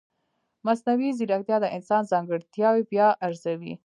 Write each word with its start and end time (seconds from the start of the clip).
مصنوعي 0.65 1.09
ځیرکتیا 1.17 1.57
د 1.61 1.65
انسان 1.77 2.01
ځانګړتیاوې 2.11 2.83
بیا 2.91 3.07
ارزوي. 3.27 3.73